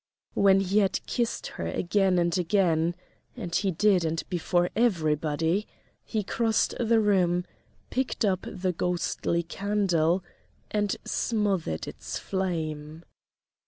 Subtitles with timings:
[0.33, 2.95] When he had kissed her again and again
[3.37, 5.67] and he did and before everybody
[6.03, 7.45] he crossed the room,
[7.91, 10.23] picked up the ghostly candle,
[10.71, 13.03] and smothered its flame.